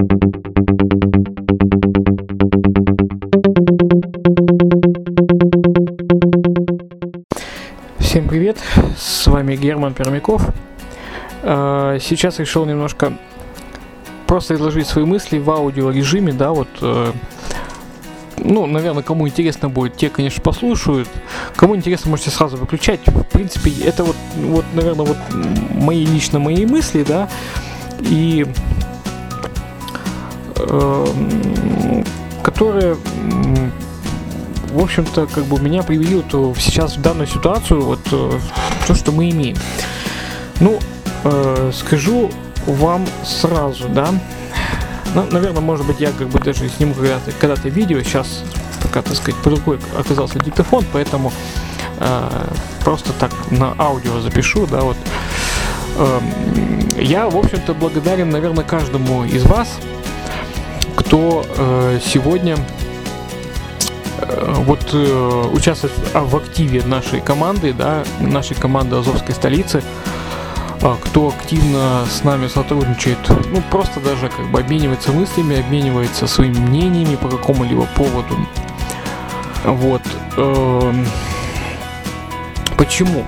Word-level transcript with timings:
Всем 0.00 0.08
привет, 8.26 8.56
с 8.96 9.26
вами 9.26 9.56
Герман 9.56 9.92
Пермяков. 9.92 10.48
А, 11.42 11.98
сейчас 12.00 12.38
решил 12.38 12.64
немножко 12.64 13.12
просто 14.26 14.54
изложить 14.54 14.86
свои 14.86 15.04
мысли 15.04 15.38
в 15.38 15.50
аудиорежиме, 15.50 16.32
да, 16.32 16.52
вот 16.52 16.68
э, 16.80 17.12
ну, 18.38 18.64
наверное, 18.64 19.02
кому 19.02 19.28
интересно 19.28 19.68
будет, 19.68 19.98
те, 19.98 20.08
конечно, 20.08 20.42
послушают. 20.42 21.10
Кому 21.56 21.76
интересно, 21.76 22.10
можете 22.10 22.30
сразу 22.30 22.56
выключать. 22.56 23.00
В 23.06 23.24
принципе, 23.24 23.70
это 23.84 24.04
вот, 24.04 24.16
вот 24.36 24.64
наверное, 24.72 25.04
вот 25.04 25.18
мои 25.74 26.06
лично 26.06 26.38
мои 26.38 26.64
мысли, 26.64 27.04
да, 27.06 27.28
и 28.00 28.46
э, 30.66 32.02
которые, 32.42 32.96
в 34.72 34.82
общем-то, 34.82 35.26
как 35.26 35.44
бы 35.44 35.60
меня 35.60 35.82
привели 35.82 36.16
вот 36.16 36.58
сейчас 36.58 36.96
в 36.96 37.02
данную 37.02 37.26
ситуацию, 37.26 37.82
вот 37.82 38.00
э, 38.12 38.38
то, 38.86 38.94
что 38.94 39.12
мы 39.12 39.30
имеем. 39.30 39.56
Ну, 40.60 40.78
э, 41.24 41.72
скажу 41.74 42.30
вам 42.66 43.06
сразу, 43.24 43.88
да, 43.88 44.10
ну, 45.14 45.26
наверное, 45.30 45.60
может 45.60 45.86
быть, 45.86 46.00
я 46.00 46.12
как 46.12 46.28
бы 46.28 46.38
даже 46.38 46.68
сниму 46.68 46.94
когда-то 46.94 47.32
когда 47.32 47.68
видео. 47.68 48.00
Сейчас 48.02 48.42
пока, 48.82 49.02
так 49.02 49.14
сказать, 49.14 49.40
под 49.42 49.54
рукой 49.54 49.78
оказался 49.98 50.38
диктофон, 50.38 50.84
поэтому 50.92 51.32
э, 51.98 52.46
просто 52.84 53.12
так 53.12 53.32
на 53.50 53.74
аудио 53.78 54.20
запишу, 54.20 54.66
да, 54.66 54.80
вот. 54.80 54.96
Э, 55.96 56.20
я, 56.96 57.28
в 57.28 57.36
общем-то, 57.36 57.74
благодарен, 57.74 58.30
наверное, 58.30 58.64
каждому 58.64 59.24
из 59.24 59.44
вас, 59.44 59.78
кто 61.10 61.44
э, 61.44 61.98
сегодня 62.04 62.56
э, 64.18 64.54
вот 64.58 64.90
э, 64.92 65.44
участвует 65.52 65.92
в 66.14 66.36
активе 66.36 66.84
нашей 66.84 67.20
команды, 67.20 67.72
да, 67.72 68.04
нашей 68.20 68.54
команды 68.54 68.94
Азовской 68.94 69.34
столицы. 69.34 69.82
А, 70.82 70.96
кто 71.00 71.30
активно 71.30 72.06
с 72.08 72.22
нами 72.22 72.46
сотрудничает, 72.46 73.18
ну 73.52 73.60
просто 73.72 73.98
даже 73.98 74.28
как 74.28 74.52
бы 74.52 74.60
обменивается 74.60 75.10
мыслями, 75.10 75.58
обменивается 75.58 76.28
своими 76.28 76.58
мнениями 76.58 77.16
по 77.16 77.28
какому-либо 77.28 77.86
поводу. 77.96 78.36
Вот. 79.64 80.02
Эм, 80.36 81.04
почему? 82.78 83.24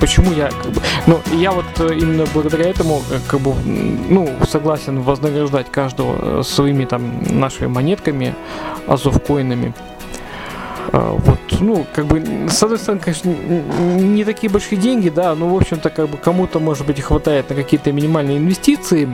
Почему 0.00 0.32
я 0.32 0.48
как 0.48 0.72
бы, 0.72 0.80
ну 1.06 1.20
я 1.36 1.52
вот 1.52 1.66
э, 1.78 1.94
именно 1.94 2.24
благодаря 2.32 2.70
этому 2.70 3.02
э, 3.10 3.18
как 3.28 3.40
бы, 3.40 3.54
ну 3.64 4.28
согласен 4.48 5.02
вознаграждать 5.02 5.70
каждого 5.70 6.42
своими 6.42 6.86
там 6.86 7.22
нашими 7.30 7.66
монетками, 7.66 8.34
азовкоинами. 8.86 9.74
Вот, 10.92 11.38
ну, 11.60 11.86
как 11.94 12.06
бы, 12.06 12.48
с 12.48 12.60
одной 12.64 12.78
стороны, 12.78 13.00
конечно, 13.00 13.28
не 13.28 14.24
такие 14.24 14.50
большие 14.50 14.76
деньги, 14.80 15.08
да, 15.08 15.36
но, 15.36 15.48
в 15.48 15.54
общем-то, 15.54 15.88
как 15.88 16.08
бы 16.08 16.16
кому-то, 16.16 16.58
может 16.58 16.84
быть, 16.84 17.00
хватает 17.00 17.48
на 17.48 17.54
какие-то 17.54 17.92
минимальные 17.92 18.38
инвестиции, 18.38 19.08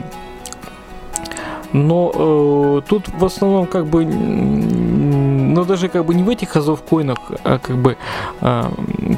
но 1.73 2.11
э, 2.13 2.81
тут 2.87 3.09
в 3.09 3.25
основном 3.25 3.67
как 3.67 3.85
бы, 3.87 4.03
ну 5.57 5.65
даже 5.65 5.89
как 5.89 6.05
бы 6.05 6.13
не 6.13 6.23
в 6.23 6.29
этих 6.29 6.55
азов 6.55 6.83
коинах 6.83 7.17
а, 7.43 7.57
как 7.57 7.77
бы 7.77 7.97
э, 8.41 8.69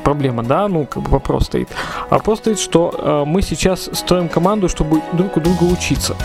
проблема, 0.05 0.41
да, 0.43 0.69
ну 0.69 0.85
как 0.85 1.03
бы 1.03 1.09
вопрос 1.09 1.45
стоит, 1.45 1.67
а 2.09 2.15
вопрос 2.15 2.39
стоит, 2.39 2.59
что 2.59 2.95
э, 2.97 3.23
мы 3.25 3.41
сейчас 3.41 3.89
строим 3.91 4.29
команду, 4.29 4.69
чтобы 4.69 5.01
друг 5.11 5.35
у 5.35 5.41
друга 5.41 5.63
учиться. 5.63 6.15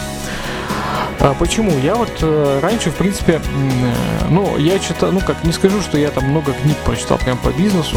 А 1.18 1.34
почему? 1.34 1.72
Я 1.82 1.96
вот 1.96 2.12
э, 2.20 2.60
раньше, 2.62 2.90
в 2.90 2.94
принципе, 2.94 3.40
э, 3.42 3.92
ну, 4.30 4.56
я 4.56 4.78
читал, 4.78 5.10
ну, 5.10 5.20
как, 5.20 5.42
не 5.42 5.52
скажу, 5.52 5.80
что 5.80 5.98
я 5.98 6.10
там 6.10 6.24
много 6.26 6.52
книг 6.52 6.76
прочитал 6.84 7.18
прям 7.18 7.38
по 7.38 7.48
бизнесу, 7.48 7.96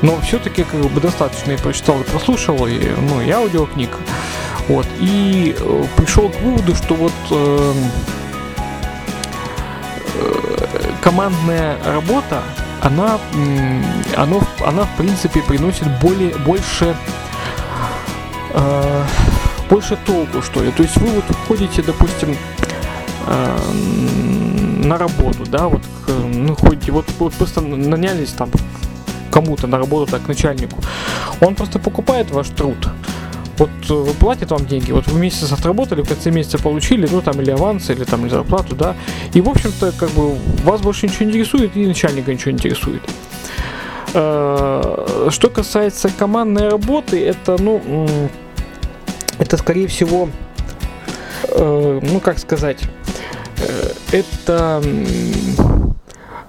но 0.00 0.18
все-таки 0.20 0.64
как 0.64 0.80
бы 0.80 1.00
достаточно 1.00 1.52
я 1.52 1.58
прочитал 1.58 2.00
и 2.00 2.04
прослушал, 2.04 2.66
и, 2.66 2.78
ну, 3.10 3.20
и 3.20 3.30
аудиокниг. 3.30 3.90
Вот, 4.68 4.86
и 5.00 5.54
э, 5.58 5.84
пришел 5.96 6.30
к 6.30 6.40
выводу, 6.40 6.74
что 6.74 6.94
вот 6.94 7.12
э, 7.30 7.72
командная 11.12 11.76
работа, 11.84 12.42
она, 12.80 13.18
оно, 14.16 14.40
она, 14.66 14.84
в 14.84 14.96
принципе, 14.96 15.42
приносит 15.42 15.86
более, 16.00 16.34
больше 16.38 16.96
э, 18.54 19.04
больше 19.68 19.98
толку, 20.06 20.40
что 20.40 20.62
ли. 20.62 20.70
То 20.70 20.82
есть 20.82 20.96
вы 20.96 21.08
вот 21.08 21.24
ходите, 21.46 21.82
допустим, 21.82 22.34
э, 23.26 23.58
на 24.84 24.96
работу, 24.96 25.44
да, 25.46 25.68
вот, 25.68 25.82
ну, 26.08 26.56
ходите, 26.56 26.92
вот, 26.92 27.04
вот 27.18 27.34
просто 27.34 27.60
нанялись 27.60 28.30
там 28.30 28.48
кому-то 29.30 29.66
на 29.66 29.76
работу, 29.76 30.10
так, 30.10 30.22
к 30.22 30.28
начальнику. 30.28 30.80
Он 31.42 31.54
просто 31.54 31.78
покупает 31.78 32.30
ваш 32.30 32.48
труд. 32.48 32.88
Вот 33.62 33.70
вы 33.90 34.12
платит 34.14 34.50
вам 34.50 34.66
деньги, 34.66 34.90
вот 34.90 35.06
вы 35.06 35.20
месяц 35.20 35.52
отработали, 35.52 36.02
в 36.02 36.08
конце 36.08 36.32
месяца 36.32 36.58
получили, 36.58 37.06
ну 37.08 37.20
там 37.20 37.40
или 37.40 37.52
аванс, 37.52 37.90
или 37.90 38.02
там 38.02 38.22
или 38.22 38.28
зарплату, 38.32 38.74
да, 38.74 38.96
и 39.34 39.40
в 39.40 39.48
общем-то 39.48 39.92
как 39.92 40.10
бы 40.10 40.34
вас 40.64 40.80
больше 40.80 41.06
ничего 41.06 41.26
не 41.26 41.30
интересует, 41.30 41.76
и 41.76 41.86
начальника 41.86 42.32
ничего 42.32 42.50
не 42.50 42.56
интересует. 42.56 43.02
Э, 44.14 45.28
что 45.30 45.48
касается 45.48 46.08
командной 46.08 46.70
работы, 46.70 47.24
это, 47.24 47.56
ну, 47.62 47.80
это, 49.38 49.56
скорее 49.56 49.86
всего, 49.86 50.28
э, 51.44 52.00
ну, 52.02 52.18
как 52.18 52.40
сказать, 52.40 52.80
э, 53.58 53.92
это 54.10 54.82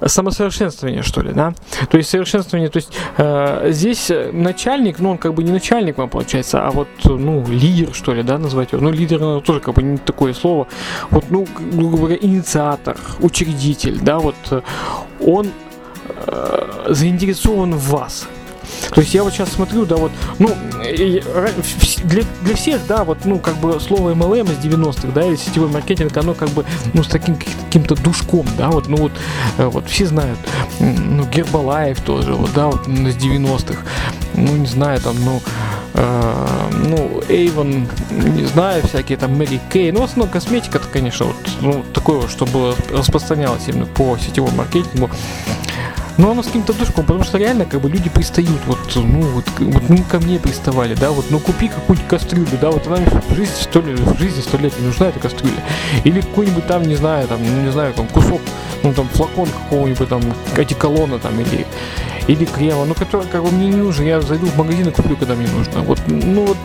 самосовершенствование, 0.05 1.03
что 1.03 1.21
ли, 1.21 1.33
да? 1.33 1.53
То 1.89 1.97
есть 1.97 2.09
совершенствование, 2.09 2.69
то 2.69 2.77
есть 2.77 2.93
э, 3.17 3.71
здесь 3.71 4.11
начальник, 4.31 4.99
ну, 4.99 5.11
он 5.11 5.17
как 5.17 5.33
бы 5.33 5.43
не 5.43 5.51
начальник 5.51 5.97
вам 5.97 6.09
получается, 6.09 6.65
а 6.65 6.71
вот, 6.71 6.87
ну, 7.03 7.45
лидер, 7.47 7.93
что 7.93 8.13
ли, 8.13 8.23
да, 8.23 8.37
назвать 8.37 8.71
его. 8.71 8.81
Ну, 8.81 8.91
лидер, 8.91 9.19
ну, 9.19 9.41
тоже 9.41 9.59
как 9.59 9.75
бы 9.75 9.83
не 9.83 9.97
такое 9.97 10.33
слово. 10.33 10.67
Вот, 11.09 11.25
ну, 11.29 11.47
грубо 11.73 11.97
говоря, 11.97 12.17
инициатор, 12.21 12.97
учредитель, 13.19 13.99
да, 13.99 14.19
вот 14.19 14.35
он 15.19 15.47
э, 16.27 16.85
заинтересован 16.89 17.75
в 17.75 17.89
вас. 17.89 18.27
То 18.89 19.01
есть 19.01 19.13
я 19.13 19.23
вот 19.23 19.33
сейчас 19.33 19.51
смотрю, 19.51 19.85
да, 19.85 19.95
вот, 19.95 20.11
ну, 20.39 20.49
для, 22.03 22.23
для 22.41 22.55
всех, 22.55 22.85
да, 22.87 23.03
вот, 23.03 23.19
ну, 23.25 23.39
как 23.39 23.57
бы 23.57 23.79
слово 23.79 24.11
MLM 24.11 24.51
из 24.51 24.63
90-х, 24.63 25.07
да, 25.13 25.25
или 25.25 25.35
сетевой 25.35 25.69
маркетинг, 25.69 26.15
оно 26.17 26.33
как 26.33 26.49
бы, 26.49 26.65
ну, 26.93 27.03
с 27.03 27.07
таким 27.07 27.35
каким-то 27.35 27.95
душком, 27.95 28.45
да, 28.57 28.69
вот, 28.69 28.87
ну, 28.87 28.97
вот, 28.97 29.11
э, 29.57 29.65
вот 29.65 29.89
все 29.89 30.05
знают, 30.05 30.37
ну, 30.79 31.25
Гербалаев 31.25 32.01
тоже, 32.01 32.33
вот, 32.33 32.51
да, 32.53 32.67
вот, 32.67 32.87
из 32.87 33.15
90-х, 33.15 33.79
ну, 34.35 34.55
не 34.55 34.67
знаю, 34.67 34.99
там, 35.01 35.15
ну, 35.23 35.41
э, 35.93 36.69
ну, 36.85 37.21
Эйвон, 37.29 37.87
не 38.11 38.45
знаю, 38.45 38.83
всякие 38.87 39.17
там 39.17 39.35
Мэри 39.37 39.59
Кей, 39.71 39.91
ну, 39.91 40.01
в 40.01 40.03
основном 40.03 40.29
косметика-то, 40.29 40.87
конечно, 40.87 41.27
вот, 41.27 41.35
ну, 41.61 41.85
такое, 41.93 42.27
что 42.27 42.45
было 42.45 42.75
распространялось 42.91 43.67
именно 43.67 43.85
по 43.85 44.17
сетевому 44.17 44.55
маркетингу, 44.57 45.09
ну, 46.17 46.31
оно 46.31 46.43
с 46.43 46.47
каким-то 46.47 46.73
душком, 46.73 47.05
потому 47.05 47.23
что 47.23 47.37
реально, 47.37 47.65
как 47.65 47.81
бы, 47.81 47.89
люди 47.89 48.09
пристают, 48.09 48.61
вот, 48.67 48.79
ну, 48.95 49.21
вот, 49.21 49.45
вот 49.59 49.89
ну, 49.89 49.97
ко 50.09 50.19
мне 50.19 50.39
приставали, 50.39 50.93
да, 50.93 51.11
вот, 51.11 51.25
ну, 51.29 51.39
купи 51.39 51.67
какую-нибудь 51.67 52.07
кастрюлю, 52.07 52.57
да, 52.61 52.71
вот 52.71 52.85
она 52.87 52.97
в 52.97 53.35
жизни 53.35 53.55
сто 53.55 53.81
лет, 53.81 53.99
в 53.99 54.19
жизни 54.19 54.41
сто 54.41 54.57
лет 54.57 54.77
не 54.79 54.85
нужна 54.85 55.07
эта 55.07 55.19
кастрюля. 55.19 55.63
Или 56.03 56.21
какой-нибудь 56.21 56.67
там, 56.67 56.83
не 56.83 56.95
знаю, 56.95 57.27
там, 57.27 57.39
ну, 57.43 57.61
не 57.63 57.71
знаю, 57.71 57.93
там, 57.93 58.07
кусок, 58.07 58.41
ну, 58.83 58.93
там, 58.93 59.07
флакон 59.09 59.47
какого-нибудь 59.47 60.07
там, 60.07 60.21
одеколона 60.55 61.19
там, 61.19 61.39
или, 61.39 61.65
или 62.27 62.45
крема, 62.45 62.85
ну, 62.85 62.93
который, 62.93 63.27
как 63.27 63.43
бы, 63.43 63.51
мне 63.51 63.67
не 63.67 63.77
нужен, 63.77 64.05
я 64.05 64.21
зайду 64.21 64.45
в 64.47 64.57
магазин 64.57 64.87
и 64.87 64.91
куплю, 64.91 65.15
когда 65.15 65.35
мне 65.35 65.47
нужно. 65.47 65.81
Вот, 65.81 65.99
ну, 66.07 66.45
вот, 66.45 66.57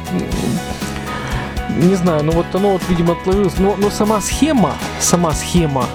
не 1.79 1.95
знаю, 1.95 2.25
ну, 2.25 2.33
вот 2.33 2.47
оно, 2.55 2.73
вот, 2.73 2.83
видимо, 2.89 3.13
отложилось, 3.13 3.59
но, 3.59 3.77
но 3.79 3.89
сама 3.91 4.21
схема, 4.21 4.75
сама 5.01 5.33
схема, 5.33 5.87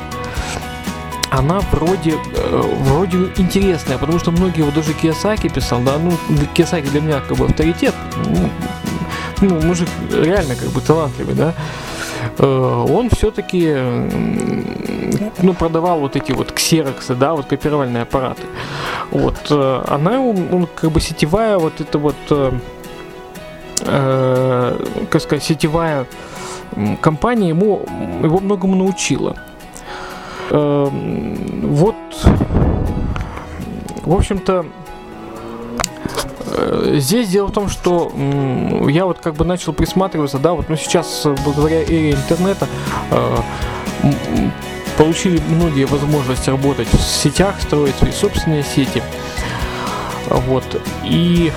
она 1.34 1.62
вроде, 1.72 2.12
э, 2.36 2.62
вроде 2.82 3.18
интересная, 3.38 3.98
потому 3.98 4.20
что 4.20 4.32
многие, 4.32 4.62
вот 4.62 4.76
даже 4.76 4.94
Киосаки 4.94 5.50
писал, 5.50 5.82
да, 5.82 5.98
ну, 5.98 6.12
Киосаки 6.54 6.88
для 6.88 7.02
меня 7.02 7.22
как 7.22 7.38
бы 7.38 7.46
авторитет, 7.46 7.96
ну, 8.28 8.50
ну 9.42 9.62
мужик 9.62 9.90
реально 10.12 10.56
как 10.56 10.70
бы 10.70 10.80
талантливый, 10.80 11.34
да, 11.34 11.54
э, 12.38 12.46
он 12.46 13.10
все-таки, 13.10 13.74
ну, 15.42 15.54
продавал 15.54 16.02
вот 16.02 16.16
эти 16.16 16.32
вот 16.34 16.52
ксероксы, 16.52 17.16
да, 17.16 17.34
вот 17.34 17.48
копировальные 17.48 18.04
аппараты. 18.04 18.44
Вот, 19.10 19.48
э, 19.50 19.84
она, 19.88 20.22
он, 20.22 20.68
как 20.76 20.92
бы 20.92 21.02
сетевая 21.02 21.58
вот 21.58 21.82
это 21.82 21.98
вот, 21.98 22.16
э, 22.30 22.52
как 25.10 25.22
сказать, 25.22 25.44
сетевая 25.44 26.06
компания 27.02 27.50
ему, 27.50 27.86
его 28.22 28.40
многому 28.40 28.76
научила. 28.76 29.36
Эм, 30.50 31.74
вот, 31.74 31.96
в 34.04 34.14
общем-то, 34.14 34.66
э, 36.46 36.96
здесь 36.98 37.30
дело 37.30 37.48
в 37.48 37.52
том, 37.52 37.70
что 37.70 38.12
я 38.90 39.06
вот 39.06 39.20
как 39.20 39.36
бы 39.36 39.46
начал 39.46 39.74
присматриваться, 39.74 40.38
да, 40.40 40.54
вот 40.54 40.70
ну 40.70 40.76
сейчас 40.76 41.26
благодаря 41.44 41.82
эре 41.84 42.12
интернета 42.12 42.68
э, 43.12 43.38
получили 44.98 45.42
многие 45.50 45.86
возможности 45.86 46.50
работать 46.50 46.88
в 46.88 47.02
сетях, 47.02 47.62
строить 47.62 47.96
свои 47.96 48.12
собственные 48.12 48.64
сети. 48.64 49.02
Вот. 50.30 50.64
И, 51.04 51.52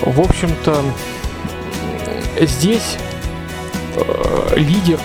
в 0.00 0.20
общем-то, 0.20 0.76
здесь 2.40 2.96
э, 3.96 4.54
лидер, 4.56 4.98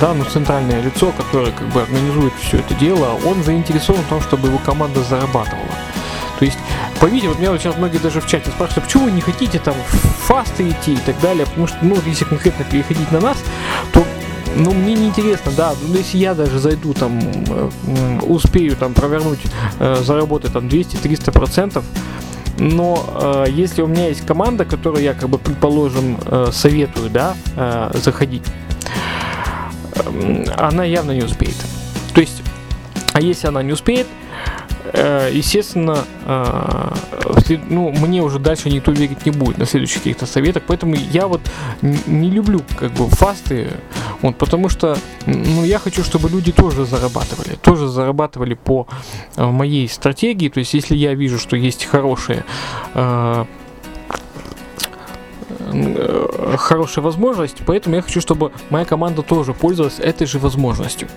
да, 0.00 0.14
ну 0.14 0.24
центральное 0.24 0.80
лицо, 0.80 1.12
которое 1.12 1.52
как 1.52 1.68
бы 1.68 1.82
организует 1.82 2.32
все 2.40 2.58
это 2.58 2.74
дело, 2.74 3.18
он 3.26 3.42
заинтересован 3.42 4.02
в 4.02 4.08
том, 4.08 4.20
чтобы 4.20 4.48
его 4.48 4.58
команда 4.58 5.02
зарабатывала. 5.02 5.68
То 6.38 6.44
есть, 6.44 6.58
по 7.00 7.06
видео, 7.06 7.28
вот 7.28 7.38
меня 7.38 7.52
вот 7.52 7.60
сейчас 7.60 7.76
многие 7.76 7.98
даже 7.98 8.20
в 8.20 8.26
чате 8.26 8.50
спрашивают, 8.50 8.86
почему 8.86 9.04
вы 9.04 9.12
не 9.12 9.20
хотите 9.20 9.58
там 9.58 9.74
фасты 10.26 10.70
идти 10.70 10.94
и 10.94 10.98
так 10.98 11.20
далее, 11.20 11.46
потому 11.46 11.68
что, 11.68 11.78
ну, 11.82 11.96
если 12.04 12.24
конкретно 12.24 12.64
переходить 12.64 13.12
на 13.12 13.20
нас, 13.20 13.36
то 13.92 14.04
ну, 14.56 14.72
мне 14.72 14.94
не 14.94 15.06
интересно, 15.06 15.52
да, 15.56 15.72
ну, 15.86 15.94
если 15.94 16.18
я 16.18 16.34
даже 16.34 16.58
зайду 16.58 16.94
там, 16.94 17.18
э, 17.20 18.18
успею 18.22 18.76
там 18.76 18.92
провернуть, 18.92 19.40
э, 19.78 20.02
заработать 20.02 20.52
там 20.52 20.66
200-300 20.66 21.30
процентов, 21.30 21.84
но 22.58 23.44
э, 23.46 23.50
если 23.50 23.82
у 23.82 23.86
меня 23.86 24.08
есть 24.08 24.26
команда, 24.26 24.64
которую 24.64 25.02
я, 25.02 25.14
как 25.14 25.28
бы, 25.28 25.38
предположим, 25.38 26.18
э, 26.26 26.48
советую, 26.52 27.10
да, 27.10 27.34
э, 27.56 27.92
заходить, 27.94 28.44
она 30.56 30.84
явно 30.84 31.12
не 31.12 31.22
успеет. 31.22 31.56
То 32.14 32.20
есть, 32.20 32.42
а 33.12 33.20
если 33.20 33.46
она 33.46 33.62
не 33.62 33.72
успеет, 33.72 34.06
Э, 34.94 35.30
естественно, 35.32 36.04
э, 36.26 36.94
ну, 37.68 37.90
мне 37.92 38.20
уже 38.20 38.38
дальше 38.38 38.68
никто 38.68 38.92
верить 38.92 39.24
не 39.24 39.32
будет 39.32 39.56
на 39.56 39.64
следующих 39.64 39.98
каких-то 39.98 40.26
советах, 40.26 40.64
поэтому 40.66 40.94
я 40.94 41.28
вот 41.28 41.40
не 41.80 42.30
люблю 42.30 42.60
как 42.78 42.90
бы 42.92 43.08
фасты, 43.08 43.70
вот, 44.20 44.36
потому 44.36 44.68
что, 44.68 44.98
ну, 45.26 45.64
я 45.64 45.78
хочу, 45.78 46.04
чтобы 46.04 46.28
люди 46.28 46.52
тоже 46.52 46.84
зарабатывали, 46.84 47.56
тоже 47.62 47.88
зарабатывали 47.88 48.54
по 48.54 48.86
э, 49.36 49.46
моей 49.46 49.88
стратегии, 49.88 50.48
то 50.48 50.58
есть, 50.58 50.74
если 50.74 50.94
я 50.94 51.14
вижу, 51.14 51.38
что 51.38 51.56
есть 51.56 51.84
хорошие 51.86 52.44
хорошая 56.58 57.04
возможность, 57.04 57.58
поэтому 57.66 57.96
я 57.96 58.02
хочу, 58.02 58.20
чтобы 58.20 58.52
моя 58.70 58.84
команда 58.84 59.22
тоже 59.22 59.54
пользовалась 59.54 59.98
этой 59.98 60.26
же 60.26 60.38
возможностью. 60.38 61.08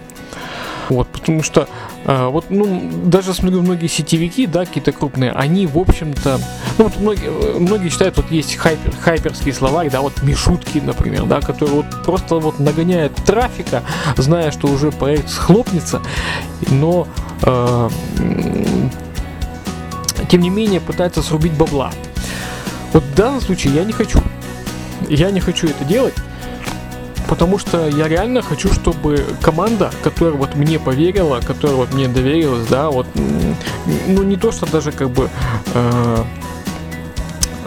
Вот, 0.89 1.07
потому 1.07 1.41
что 1.41 1.67
э, 2.05 2.27
вот, 2.27 2.45
ну, 2.49 2.91
даже 3.05 3.33
смотрю, 3.33 3.61
многие 3.61 3.87
сетевики, 3.87 4.45
да, 4.45 4.65
какие-то 4.65 4.91
крупные, 4.91 5.31
они, 5.31 5.65
в 5.65 5.77
общем-то, 5.77 6.39
ну, 6.77 6.83
вот 6.83 6.97
многие, 6.97 7.59
многие 7.59 7.89
считают, 7.89 8.17
вот 8.17 8.29
есть 8.29 8.55
хайпер, 8.55 8.93
хайперские 9.01 9.53
словарь, 9.53 9.89
да, 9.89 10.01
вот 10.01 10.21
Мишутки, 10.21 10.77
например, 10.77 11.23
да, 11.25 11.41
которые 11.41 11.77
вот 11.77 12.03
просто 12.03 12.35
вот 12.35 12.59
нагоняют 12.59 13.15
трафика, 13.15 13.81
зная, 14.15 14.51
что 14.51 14.67
уже 14.67 14.91
проект 14.91 15.29
схлопнется, 15.29 16.01
но 16.69 17.07
э, 17.41 17.89
тем 20.29 20.41
не 20.41 20.49
менее 20.49 20.81
пытаются 20.81 21.23
срубить 21.23 21.53
бабла. 21.53 21.91
Вот 22.93 23.03
в 23.03 23.15
данном 23.15 23.41
случае 23.41 23.73
я 23.73 23.83
не 23.83 23.91
хочу. 23.91 24.19
Я 25.09 25.31
не 25.31 25.39
хочу 25.39 25.67
это 25.67 25.83
делать 25.85 26.15
потому 27.27 27.57
что 27.57 27.87
я 27.87 28.07
реально 28.07 28.41
хочу, 28.41 28.71
чтобы 28.71 29.25
команда, 29.41 29.91
которая 30.03 30.35
вот 30.35 30.55
мне 30.55 30.79
поверила, 30.79 31.39
которая 31.41 31.75
вот 31.75 31.93
мне 31.93 32.07
доверилась, 32.07 32.67
да, 32.67 32.89
вот, 32.89 33.07
ну 34.07 34.23
не 34.23 34.35
то, 34.35 34.51
что 34.51 34.65
даже 34.67 34.91
как 34.91 35.09
бы 35.09 35.29
э, 35.73 36.23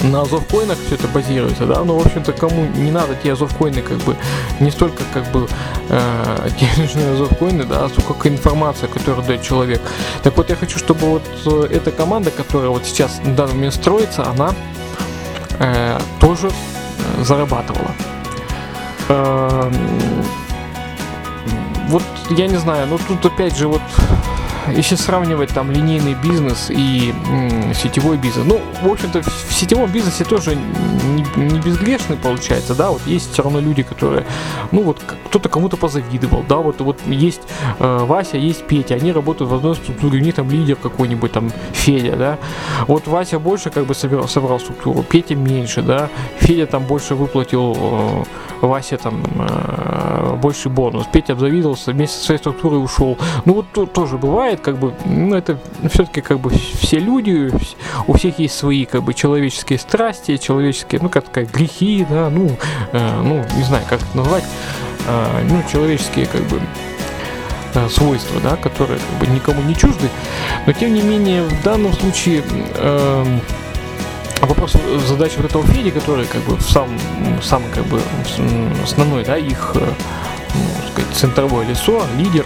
на 0.02 0.22
азовкоинах 0.22 0.78
все 0.86 0.94
это 0.94 1.08
базируется, 1.08 1.66
да, 1.66 1.82
но, 1.84 1.98
в 1.98 2.06
общем-то, 2.06 2.32
кому 2.32 2.66
не 2.66 2.90
надо 2.90 3.14
те 3.22 3.32
азовкоины, 3.32 3.82
как 3.82 3.98
бы, 3.98 4.16
не 4.60 4.70
столько, 4.70 5.02
как 5.12 5.30
бы, 5.32 5.48
э, 5.88 6.48
денежные 6.60 7.12
азовкоины, 7.12 7.64
да, 7.64 7.84
а 7.84 7.88
сколько 7.88 8.28
информация, 8.28 8.88
которую 8.88 9.26
дает 9.26 9.42
человек. 9.42 9.80
Так 10.22 10.36
вот, 10.36 10.50
я 10.50 10.56
хочу, 10.56 10.78
чтобы 10.78 11.00
вот 11.06 11.22
э, 11.46 11.68
эта 11.70 11.90
команда, 11.90 12.30
которая 12.30 12.70
вот 12.70 12.84
сейчас 12.84 13.20
на 13.24 13.34
данный 13.34 13.54
момент 13.54 13.74
строится, 13.74 14.26
она 14.28 14.54
э, 15.58 15.98
тоже 16.20 16.50
зарабатывала. 17.22 17.90
Эм, 19.08 19.72
вот 21.88 22.02
я 22.30 22.46
не 22.46 22.56
знаю, 22.56 22.86
но 22.86 22.98
тут 22.98 23.24
опять 23.24 23.56
же 23.56 23.68
вот 23.68 23.82
если 24.74 24.96
сравнивать 24.96 25.50
там 25.50 25.70
линейный 25.70 26.14
бизнес 26.14 26.70
и 26.70 27.14
м, 27.26 27.72
сетевой 27.74 28.16
бизнес, 28.16 28.44
ну, 28.46 28.60
в 28.82 28.92
общем-то, 28.92 29.22
в 29.22 29.52
сетевом 29.52 29.90
бизнесе 29.90 30.24
тоже 30.24 30.58
не, 31.36 31.44
не 31.44 31.60
безгрешный 31.60 32.16
получается, 32.16 32.74
да, 32.74 32.90
вот 32.90 33.02
есть 33.06 33.32
все 33.32 33.42
равно 33.42 33.60
люди, 33.60 33.82
которые, 33.82 34.24
ну, 34.72 34.82
вот 34.82 35.00
кто-то 35.26 35.48
кому-то 35.48 35.76
позавидовал, 35.76 36.44
да, 36.48 36.56
вот, 36.56 36.80
вот 36.80 36.98
есть 37.06 37.42
э, 37.78 37.98
Вася, 38.04 38.36
есть 38.36 38.66
Петя, 38.66 38.94
они 38.94 39.12
работают 39.12 39.50
в 39.50 39.54
одной 39.54 39.74
структуре, 39.76 40.20
у 40.20 40.22
них 40.22 40.34
там 40.34 40.50
лидер 40.50 40.76
какой-нибудь 40.76 41.32
там 41.32 41.50
Федя, 41.72 42.16
да, 42.16 42.38
вот 42.86 43.06
Вася 43.06 43.38
больше 43.38 43.70
как 43.70 43.86
бы 43.86 43.94
собирал, 43.94 44.28
собрал 44.28 44.60
структуру, 44.60 45.02
Петя 45.02 45.34
меньше, 45.34 45.82
да, 45.82 46.08
Федя 46.38 46.66
там 46.66 46.84
больше 46.84 47.14
выплатил 47.14 47.76
э, 47.78 48.66
Васе 48.66 48.96
там 48.96 49.22
э, 49.38 50.36
больше 50.40 50.68
бонус, 50.68 51.06
Петя 51.12 51.34
обзавидовался, 51.34 51.92
вместе 51.92 52.18
со 52.18 52.24
своей 52.24 52.38
структурой 52.38 52.82
ушел, 52.82 53.16
ну, 53.44 53.54
вот 53.54 53.66
то, 53.72 53.86
тоже 53.86 54.16
бывает, 54.18 54.60
как 54.60 54.78
бы, 54.78 54.94
ну, 55.04 55.34
это 55.34 55.58
все-таки 55.90 56.20
как 56.20 56.40
бы 56.40 56.50
все 56.50 56.98
люди, 56.98 57.50
у 58.06 58.12
всех 58.14 58.38
есть 58.38 58.56
свои 58.56 58.84
как 58.84 59.02
бы 59.02 59.14
человеческие 59.14 59.78
страсти, 59.78 60.36
человеческие, 60.36 61.00
ну, 61.02 61.07
как 61.08 61.26
сказать, 61.26 61.50
грехи, 61.50 62.06
да, 62.08 62.30
ну, 62.30 62.56
э, 62.92 63.20
ну, 63.22 63.44
не 63.56 63.62
знаю, 63.62 63.84
как 63.88 64.00
это 64.00 64.16
назвать, 64.16 64.44
э, 65.06 65.46
ну, 65.48 65.62
человеческие 65.70 66.26
как 66.26 66.42
бы 66.42 66.60
э, 67.74 67.88
свойства, 67.88 68.40
да, 68.40 68.56
которые 68.56 68.98
как 68.98 69.18
бы 69.18 69.34
никому 69.34 69.62
не 69.62 69.74
чужды, 69.76 70.08
но 70.66 70.72
тем 70.72 70.94
не 70.94 71.02
менее 71.02 71.44
в 71.44 71.62
данном 71.62 71.92
случае 71.92 72.42
э, 72.76 73.38
вопрос 74.40 74.76
задачи 75.06 75.36
вот 75.36 75.46
этого 75.46 75.66
Феди, 75.66 75.90
который 75.90 76.26
как 76.26 76.42
бы 76.42 76.60
сам, 76.60 76.88
сам 77.42 77.62
как 77.74 77.84
бы 77.86 78.00
основной, 78.82 79.24
да, 79.24 79.36
их, 79.36 79.72
э, 79.74 79.92
ну, 80.54 80.90
сказать, 80.92 81.14
центровое 81.14 81.66
лицо, 81.66 82.04
лидер, 82.16 82.44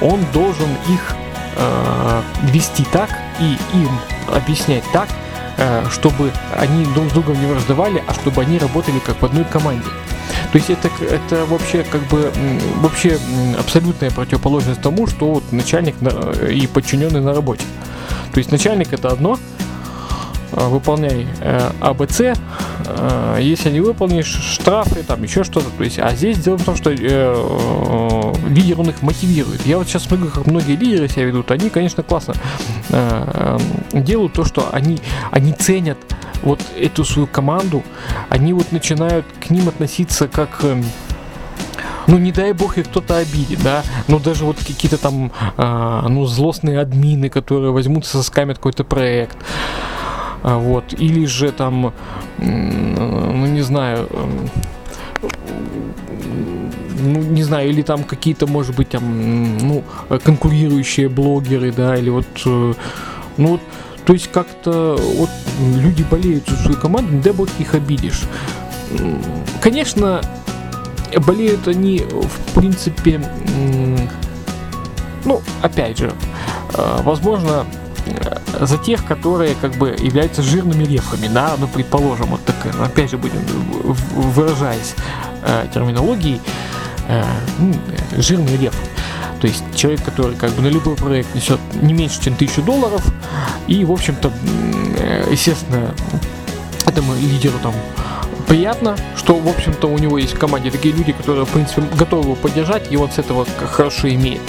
он 0.00 0.24
должен 0.32 0.68
их 0.88 1.14
э, 1.56 2.22
вести 2.52 2.84
так 2.92 3.10
и 3.40 3.56
им 3.74 3.90
объяснять 4.32 4.84
так, 4.92 5.08
чтобы 5.90 6.30
они 6.56 6.84
друг 6.94 7.08
с 7.08 7.12
другом 7.12 7.40
не 7.40 7.46
враждовали, 7.46 8.02
а 8.06 8.14
чтобы 8.14 8.42
они 8.42 8.58
работали 8.58 8.98
как 9.00 9.20
в 9.20 9.24
одной 9.24 9.44
команде. 9.44 9.88
То 10.52 10.58
есть 10.58 10.70
это, 10.70 10.88
это 11.04 11.44
вообще 11.46 11.82
как 11.82 12.02
бы 12.02 12.32
вообще 12.76 13.18
абсолютная 13.58 14.10
противоположность 14.10 14.80
тому, 14.80 15.06
что 15.06 15.34
вот 15.34 15.52
начальник 15.52 15.96
и 16.48 16.66
подчиненный 16.66 17.20
на 17.20 17.34
работе. 17.34 17.64
То 18.32 18.38
есть 18.38 18.52
начальник 18.52 18.92
это 18.92 19.08
одно, 19.08 19.38
Э, 20.52 20.68
выполняй 20.68 21.26
э, 21.40 21.70
АБЦ, 21.80 22.38
э, 22.86 23.38
если 23.40 23.70
не 23.70 23.80
выполнишь 23.80 24.26
штрафы, 24.26 25.02
там 25.02 25.22
еще 25.22 25.44
что-то. 25.44 25.70
То 25.70 25.84
есть, 25.84 25.98
а 25.98 26.14
здесь 26.14 26.38
дело 26.38 26.58
в 26.58 26.64
том, 26.64 26.76
что 26.76 26.90
э, 26.90 26.96
э, 27.00 28.32
лидер 28.48 28.80
он 28.80 28.90
их 28.90 29.02
мотивирует. 29.02 29.64
Я 29.66 29.78
вот 29.78 29.88
сейчас 29.88 30.04
смотрю, 30.04 30.28
как 30.28 30.46
многие 30.46 30.76
лидеры 30.76 31.08
себя 31.08 31.24
ведут, 31.24 31.50
они, 31.50 31.70
конечно, 31.70 32.02
классно 32.02 32.34
э, 32.90 33.58
делают 33.92 34.32
то, 34.32 34.44
что 34.44 34.68
они, 34.72 34.98
они 35.30 35.52
ценят 35.52 35.98
вот 36.42 36.60
эту 36.76 37.04
свою 37.04 37.26
команду, 37.26 37.82
они 38.28 38.52
вот 38.52 38.72
начинают 38.72 39.26
к 39.40 39.50
ним 39.50 39.68
относиться 39.68 40.28
как 40.28 40.64
ну 42.08 42.18
не 42.18 42.32
дай 42.32 42.52
бог 42.52 42.78
их 42.78 42.88
кто-то 42.88 43.18
обидит, 43.18 43.62
да, 43.62 43.82
ну 44.08 44.18
даже 44.18 44.44
вот 44.44 44.56
какие-то 44.56 44.98
там, 44.98 45.30
э, 45.56 46.06
ну 46.08 46.24
злостные 46.24 46.80
админы, 46.80 47.28
которые 47.28 47.70
возьмутся 47.70 48.16
соскамят 48.16 48.56
какой-то 48.56 48.82
проект, 48.82 49.36
вот, 50.42 50.94
или 50.98 51.26
же 51.26 51.52
там, 51.52 51.92
ну 52.38 53.46
не 53.46 53.62
знаю, 53.62 54.08
ну, 57.00 57.20
не 57.20 57.42
знаю, 57.42 57.70
или 57.70 57.82
там 57.82 58.04
какие-то, 58.04 58.46
может 58.46 58.74
быть, 58.74 58.90
там, 58.90 59.58
ну, 59.58 59.84
конкурирующие 60.24 61.08
блогеры, 61.08 61.72
да, 61.72 61.96
или 61.96 62.10
вот, 62.10 62.26
э, 62.44 62.74
ну, 63.36 63.48
вот, 63.48 63.60
то 64.04 64.12
есть 64.12 64.30
как-то 64.32 64.98
вот 65.16 65.30
люди 65.76 66.04
болеют 66.10 66.48
за 66.48 66.56
свою 66.56 66.78
команду, 66.78 67.12
не 67.12 67.20
дай 67.20 67.32
бог 67.32 67.48
их 67.58 67.74
обидишь. 67.74 68.22
Конечно, 69.60 70.20
болеют 71.26 71.68
они, 71.68 71.98
в 72.10 72.54
принципе, 72.54 73.20
ну, 75.24 75.40
опять 75.62 75.98
же, 75.98 76.12
э, 76.74 76.98
возможно, 77.02 77.66
за 78.60 78.78
тех, 78.78 79.04
которые 79.04 79.54
как 79.60 79.72
бы 79.76 79.90
являются 79.98 80.42
жирными 80.42 80.84
репками, 80.84 81.28
да, 81.28 81.54
ну, 81.58 81.68
предположим, 81.68 82.26
вот 82.26 82.44
так, 82.44 82.56
опять 82.80 83.10
же 83.10 83.18
будем 83.18 83.40
выражаясь 83.82 84.94
э, 85.42 85.66
терминологией, 85.72 86.40
э, 87.08 87.24
ну, 87.58 87.74
жирный 88.16 88.56
реп. 88.56 88.74
То 89.40 89.46
есть 89.46 89.62
человек, 89.74 90.02
который 90.04 90.34
как 90.34 90.50
бы 90.52 90.62
на 90.62 90.68
любой 90.68 90.96
проект 90.96 91.34
несет 91.34 91.60
не 91.80 91.92
меньше, 91.92 92.20
чем 92.20 92.34
тысячу 92.34 92.62
долларов, 92.62 93.04
и, 93.68 93.84
в 93.84 93.92
общем-то, 93.92 94.32
естественно, 95.30 95.94
этому 96.86 97.14
лидеру 97.14 97.58
там 97.62 97.72
приятно, 98.48 98.96
что, 99.16 99.34
в 99.34 99.46
общем-то, 99.46 99.86
у 99.86 99.98
него 99.98 100.18
есть 100.18 100.34
в 100.34 100.38
команде 100.38 100.70
такие 100.70 100.94
люди, 100.94 101.12
которые, 101.12 101.44
в 101.44 101.50
принципе, 101.50 101.82
готовы 101.96 102.24
его 102.24 102.34
поддержать, 102.34 102.90
и 102.90 102.96
он 102.96 103.10
с 103.10 103.18
этого 103.18 103.46
хорошо 103.72 104.08
имеет. 104.08 104.40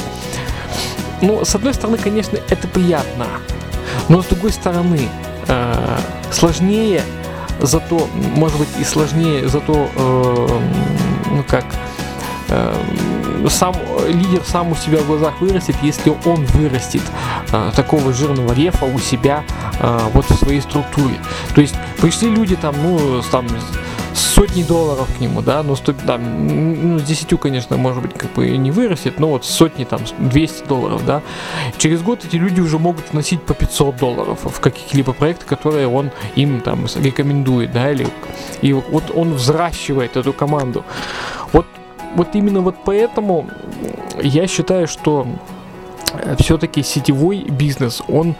Ну, 1.21 1.43
с 1.43 1.53
одной 1.53 1.73
стороны, 1.73 1.97
конечно, 1.97 2.37
это 2.49 2.67
приятно, 2.67 3.27
но 4.09 4.21
с 4.21 4.25
другой 4.25 4.51
стороны, 4.51 5.07
э, 5.47 5.99
сложнее, 6.31 7.01
зато, 7.59 8.07
может 8.35 8.57
быть, 8.57 8.69
и 8.79 8.83
сложнее, 8.83 9.47
зато, 9.47 9.87
э, 9.95 10.59
ну 11.31 11.43
как, 11.47 11.65
э, 12.49 12.75
сам 13.49 13.73
лидер 14.07 14.41
сам 14.45 14.71
у 14.71 14.75
себя 14.75 14.99
в 14.99 15.07
глазах 15.07 15.39
вырастет, 15.39 15.75
если 15.81 16.13
он 16.25 16.45
вырастет 16.45 17.03
э, 17.51 17.71
такого 17.75 18.11
жирного 18.11 18.53
рефа 18.53 18.85
у 18.85 18.99
себя 18.99 19.43
э, 19.79 19.99
вот 20.13 20.29
в 20.29 20.35
своей 20.35 20.61
структуре. 20.61 21.15
То 21.55 21.61
есть 21.61 21.75
пришли 22.01 22.29
люди 22.29 22.55
там, 22.55 22.75
ну, 22.81 23.21
там 23.31 23.45
сотни 24.19 24.63
долларов 24.63 25.07
к 25.17 25.21
нему, 25.21 25.41
да, 25.41 25.63
ну, 25.63 25.75
сто, 25.75 25.93
там, 25.93 26.91
ну, 26.91 26.99
с 26.99 27.03
10, 27.03 27.39
конечно, 27.39 27.77
может 27.77 28.03
быть, 28.03 28.13
как 28.13 28.31
бы 28.33 28.49
и 28.49 28.57
не 28.57 28.71
вырастет, 28.71 29.19
но 29.19 29.29
вот 29.29 29.45
сотни, 29.45 29.85
там, 29.85 30.01
200 30.17 30.67
долларов, 30.67 31.05
да. 31.05 31.21
Через 31.77 32.01
год 32.01 32.25
эти 32.25 32.35
люди 32.35 32.61
уже 32.61 32.77
могут 32.79 33.11
вносить 33.11 33.41
по 33.41 33.53
500 33.53 33.97
долларов 33.97 34.39
в 34.43 34.59
каких-либо 34.59 35.13
проекты, 35.13 35.45
которые 35.45 35.87
он 35.87 36.11
им 36.35 36.61
там 36.61 36.85
рекомендует, 36.95 37.71
да, 37.71 37.91
или 37.91 38.07
и 38.61 38.73
вот 38.73 39.11
он 39.15 39.33
взращивает 39.33 40.17
эту 40.17 40.33
команду. 40.33 40.83
Вот, 41.53 41.65
вот 42.15 42.35
именно 42.35 42.61
вот 42.61 42.75
поэтому 42.83 43.47
я 44.21 44.47
считаю, 44.47 44.87
что 44.87 45.27
все-таки 46.39 46.83
сетевой 46.83 47.43
бизнес, 47.43 48.01
он 48.07 48.35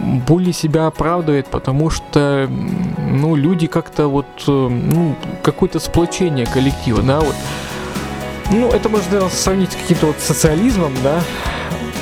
более 0.00 0.52
себя 0.52 0.86
оправдывает, 0.86 1.46
потому 1.48 1.90
что, 1.90 2.48
ну, 2.48 3.34
люди 3.34 3.66
как-то 3.66 4.08
вот, 4.08 4.26
э, 4.46 4.50
ну, 4.50 5.14
какое-то 5.42 5.78
сплочение 5.78 6.46
коллектива, 6.46 7.02
да, 7.02 7.20
вот. 7.20 7.34
Ну, 8.50 8.70
это 8.70 8.88
можно 8.88 9.28
сравнить 9.28 9.72
с 9.72 9.76
каким-то 9.76 10.06
вот 10.06 10.20
социализмом, 10.20 10.92
да, 11.02 11.20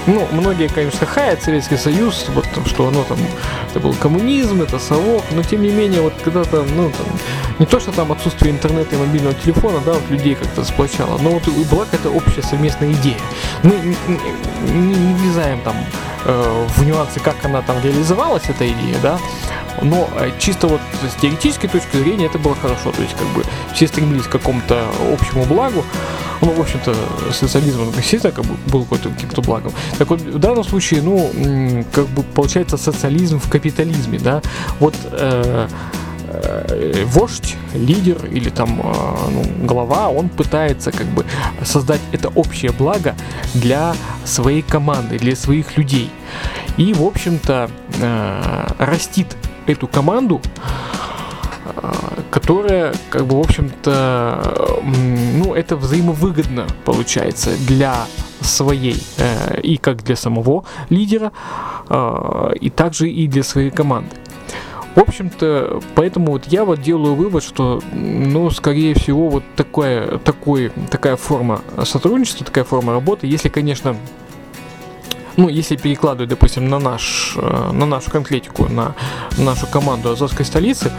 ну, 0.06 0.28
многие, 0.32 0.68
конечно, 0.68 1.06
хаят 1.06 1.42
Советский 1.42 1.76
Союз, 1.76 2.26
вот, 2.28 2.46
что 2.66 2.88
оно 2.88 3.04
там, 3.04 3.18
это 3.70 3.80
был 3.80 3.94
коммунизм, 3.94 4.62
это 4.62 4.78
совок, 4.78 5.24
но 5.32 5.42
тем 5.42 5.62
не 5.62 5.70
менее, 5.70 6.02
вот 6.02 6.12
когда-то, 6.22 6.64
ну, 6.76 6.90
там, 6.90 7.06
не 7.58 7.66
то, 7.66 7.80
что 7.80 7.92
там 7.92 8.12
отсутствие 8.12 8.52
интернета 8.52 8.96
и 8.96 8.98
мобильного 8.98 9.34
телефона, 9.34 9.80
да, 9.84 9.94
вот 9.94 10.10
людей 10.10 10.34
как-то 10.34 10.64
сплочало, 10.64 11.18
но 11.18 11.30
вот 11.30 11.48
и 11.48 11.64
была 11.64 11.84
какая-то 11.84 12.10
общая 12.10 12.42
совместная 12.42 12.92
идея. 12.92 13.18
Мы 13.62 13.72
не, 14.66 14.72
не, 14.72 14.94
не 14.94 15.14
влезаем 15.14 15.60
там 15.60 15.76
э, 16.24 16.66
в 16.76 16.86
нюансы, 16.86 17.20
как 17.20 17.36
она 17.44 17.62
там 17.62 17.82
реализовалась, 17.82 18.44
эта 18.48 18.66
идея, 18.70 18.96
да, 19.02 19.18
но 19.82 20.08
э, 20.16 20.30
чисто 20.38 20.66
вот 20.66 20.80
с 21.02 21.20
теоретической 21.20 21.68
точки 21.68 21.96
зрения 21.96 22.26
это 22.26 22.38
было 22.38 22.54
хорошо, 22.54 22.92
то 22.92 23.02
есть 23.02 23.14
как 23.14 23.28
бы 23.28 23.44
все 23.74 23.86
стремились 23.86 24.26
к 24.26 24.30
какому-то 24.30 24.84
общему 25.12 25.44
благу, 25.44 25.84
ну, 26.44 26.52
в 26.52 26.60
общем-то, 26.60 26.94
социализм 27.32 27.82
он 27.82 27.92
всегда 27.92 28.30
как 28.30 28.44
бы 28.44 28.54
был 28.70 28.82
какой-то 28.82 29.08
каким-то 29.10 29.42
благом. 29.42 29.72
Так 29.98 30.10
вот, 30.10 30.20
в 30.20 30.38
данном 30.38 30.64
случае, 30.64 31.02
ну, 31.02 31.84
как 31.92 32.06
бы 32.08 32.22
получается 32.22 32.76
социализм 32.76 33.38
в 33.38 33.48
капитализме, 33.48 34.18
да, 34.18 34.42
вот 34.80 34.94
э, 35.10 35.68
э, 36.28 37.04
вождь, 37.06 37.56
лидер 37.74 38.26
или 38.26 38.50
там 38.50 38.80
э, 38.80 38.94
ну, 39.30 39.66
глава, 39.66 40.08
он 40.08 40.28
пытается 40.28 40.92
как 40.92 41.06
бы 41.06 41.24
создать 41.64 42.00
это 42.12 42.28
общее 42.28 42.72
благо 42.72 43.14
для 43.54 43.94
своей 44.24 44.62
команды, 44.62 45.18
для 45.18 45.36
своих 45.36 45.76
людей. 45.78 46.10
И, 46.76 46.92
в 46.92 47.02
общем-то, 47.02 47.70
э, 48.00 48.66
растит 48.78 49.36
эту 49.66 49.86
команду, 49.86 50.42
которая, 52.44 52.92
как 53.08 53.24
бы, 53.24 53.36
в 53.36 53.40
общем-то, 53.40 54.82
ну, 54.82 55.54
это 55.54 55.76
взаимовыгодно 55.76 56.66
получается 56.84 57.56
для 57.66 58.06
своей 58.42 59.02
э, 59.16 59.62
и 59.62 59.78
как 59.78 60.02
для 60.02 60.14
самого 60.14 60.66
лидера, 60.90 61.32
э, 61.88 62.52
и 62.60 62.68
также 62.68 63.08
и 63.08 63.28
для 63.28 63.42
своей 63.42 63.70
команды. 63.70 64.10
В 64.94 65.00
общем-то, 65.00 65.80
поэтому 65.94 66.32
вот 66.32 66.44
я 66.48 66.66
вот 66.66 66.82
делаю 66.82 67.14
вывод, 67.14 67.42
что, 67.42 67.80
ну, 67.92 68.50
скорее 68.50 68.92
всего, 68.92 69.30
вот 69.30 69.44
такая, 69.56 70.18
такой, 70.18 70.70
такая 70.90 71.16
форма 71.16 71.62
сотрудничества, 71.82 72.44
такая 72.44 72.64
форма 72.64 72.92
работы, 72.92 73.26
если, 73.26 73.48
конечно, 73.48 73.96
ну, 75.38 75.48
если 75.48 75.76
перекладывать, 75.76 76.28
допустим, 76.28 76.68
на, 76.68 76.78
наш, 76.78 77.36
э, 77.36 77.70
на 77.72 77.86
нашу 77.86 78.10
конкретику, 78.10 78.68
на 78.68 78.94
нашу 79.38 79.66
команду 79.66 80.10
Азовской 80.10 80.44
столицы, 80.44 80.92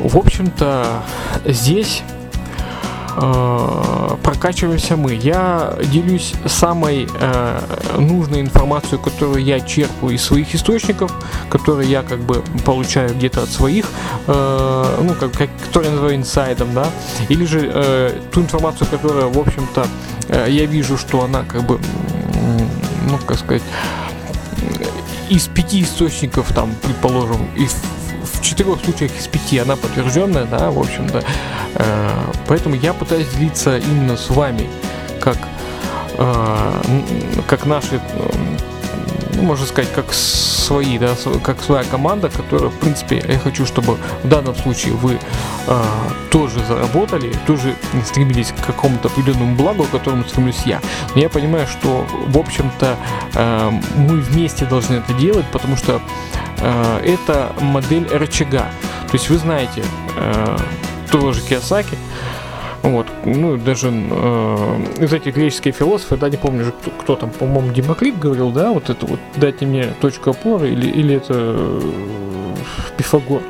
в 0.00 0.16
общем-то, 0.16 1.02
здесь 1.44 2.02
э, 3.16 4.16
прокачиваемся 4.22 4.96
мы. 4.96 5.14
Я 5.14 5.74
делюсь 5.92 6.34
самой 6.46 7.08
э, 7.18 7.60
нужной 7.98 8.40
информацией, 8.40 9.00
которую 9.02 9.42
я 9.42 9.60
черпаю 9.60 10.14
из 10.14 10.22
своих 10.22 10.54
источников, 10.54 11.12
которые 11.48 11.90
я 11.90 12.02
как 12.02 12.20
бы 12.20 12.42
получаю 12.64 13.14
где-то 13.14 13.42
от 13.42 13.48
своих, 13.48 13.86
э, 14.26 15.00
ну, 15.02 15.14
как, 15.14 15.32
как, 15.32 15.50
которые 15.66 15.90
я 15.90 15.92
называю 15.92 16.16
инсайдом, 16.16 16.74
да, 16.74 16.88
или 17.28 17.44
же 17.44 17.70
э, 17.72 18.20
ту 18.32 18.42
информацию, 18.42 18.86
которая, 18.90 19.26
в 19.26 19.38
общем-то, 19.38 19.86
э, 20.28 20.46
я 20.50 20.66
вижу, 20.66 20.98
что 20.98 21.24
она 21.24 21.42
как 21.44 21.62
бы, 21.66 21.80
ну, 23.08 23.18
как 23.26 23.38
сказать, 23.38 23.62
из 25.28 25.48
пяти 25.48 25.82
источников, 25.82 26.52
там, 26.54 26.70
предположим, 26.82 27.48
из 27.56 27.74
четырех 28.46 28.80
случаях 28.80 29.12
из 29.18 29.26
пяти 29.26 29.58
она 29.58 29.76
подтвержденная, 29.76 30.44
да, 30.44 30.70
в 30.70 30.78
общем-то. 30.78 31.22
Э, 31.74 32.10
поэтому 32.46 32.74
я 32.76 32.92
пытаюсь 32.94 33.28
делиться 33.28 33.78
именно 33.78 34.16
с 34.16 34.30
вами, 34.30 34.68
как, 35.20 35.38
э, 36.18 36.82
как 37.46 37.66
наши 37.66 38.00
ну, 39.36 39.42
можно 39.42 39.66
сказать, 39.66 39.92
как 39.92 40.12
свои, 40.12 40.98
да, 40.98 41.14
как 41.42 41.62
своя 41.62 41.84
команда, 41.84 42.30
которая, 42.30 42.70
в 42.70 42.78
принципе, 42.78 43.22
я 43.28 43.38
хочу, 43.38 43.66
чтобы 43.66 43.98
в 44.22 44.28
данном 44.28 44.54
случае 44.54 44.94
вы 44.94 45.18
э, 45.66 45.82
тоже 46.30 46.64
заработали, 46.66 47.32
тоже 47.46 47.74
стремились 48.04 48.52
к 48.52 48.66
какому-то 48.66 49.08
определенному 49.08 49.54
благу, 49.54 49.84
к 49.84 49.90
которому 49.90 50.24
стремлюсь 50.24 50.62
я. 50.64 50.80
Но 51.14 51.20
я 51.20 51.28
понимаю, 51.28 51.66
что, 51.66 52.06
в 52.26 52.38
общем-то, 52.38 52.96
э, 53.34 53.70
мы 53.96 54.20
вместе 54.20 54.64
должны 54.64 54.96
это 54.96 55.12
делать, 55.14 55.46
потому 55.52 55.76
что 55.76 56.00
э, 56.58 57.00
это 57.04 57.52
модель 57.60 58.08
рычага. 58.08 58.66
То 59.08 59.14
есть 59.14 59.28
вы 59.28 59.36
знаете, 59.36 59.84
э, 60.16 60.58
тоже 61.10 61.42
Киосаки, 61.42 61.96
вот, 62.92 63.06
ну, 63.24 63.56
даже 63.56 63.88
э, 63.90 65.02
из 65.02 65.12
этих 65.12 65.34
греческих 65.34 65.74
философов, 65.74 66.20
да, 66.20 66.28
не 66.28 66.36
помню, 66.36 66.72
кто, 66.80 66.90
кто 66.90 67.16
там, 67.16 67.30
по-моему, 67.30 67.72
Демокрит 67.72 68.18
говорил, 68.18 68.50
да, 68.50 68.70
вот 68.70 68.90
это 68.90 69.06
вот, 69.06 69.18
дайте 69.36 69.66
мне 69.66 69.88
точку 70.00 70.30
опоры, 70.30 70.70
или, 70.70 70.88
или 70.88 71.16
это 71.16 71.34
э, 71.34 71.80
Пифагор. 72.96 73.42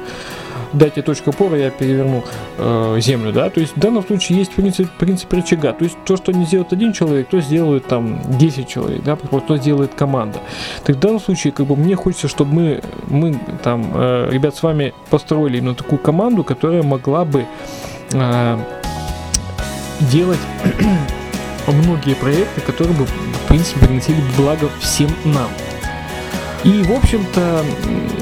Дайте 0.73 1.01
точку 1.01 1.31
опоры, 1.31 1.59
я 1.59 1.71
переверну 1.71 2.25
э, 2.59 2.97
землю, 3.01 3.33
да, 3.33 3.49
то 3.51 3.61
есть 3.61 3.77
в 3.77 3.81
данном 3.81 4.05
случае 4.05 4.39
есть 4.39 4.53
принцип, 4.53 4.91
принцип 4.99 5.33
рычага, 5.33 5.73
то 5.73 5.85
есть 5.85 5.97
то, 6.05 6.17
что 6.17 6.33
не 6.33 6.45
сделает 6.45 6.73
один 6.73 6.93
человек, 6.93 7.29
то 7.29 7.41
сделает 7.41 7.87
там 7.87 8.21
10 8.39 8.69
человек, 8.69 9.03
да, 9.03 9.17
то 9.17 9.57
сделает 9.57 9.95
команда. 9.95 10.41
Так 10.85 10.97
в 10.97 10.99
данном 10.99 11.21
случае, 11.21 11.53
как 11.53 11.67
бы 11.67 11.77
мне 11.77 11.95
хочется, 11.95 12.29
чтобы 12.29 12.53
мы, 12.53 12.81
мы 13.09 13.39
там, 13.63 13.91
э, 13.95 14.29
ребят, 14.31 14.57
с 14.57 14.63
вами 14.63 14.93
построили 15.09 15.59
именно 15.59 15.75
такую 15.75 15.99
команду, 15.99 16.45
которая 16.45 16.83
могла 16.83 17.25
бы 17.25 17.47
э, 18.13 18.59
делать 20.01 20.41
многие 21.67 22.15
проекты, 22.15 22.61
которые 22.61 22.97
бы, 22.97 23.07
в 23.07 23.49
принципе, 23.49 23.87
приносили 23.87 24.21
благо 24.37 24.69
всем 24.81 25.11
нам. 25.25 25.49
И, 26.65 26.83
в 26.83 26.93
общем-то, 26.93 27.65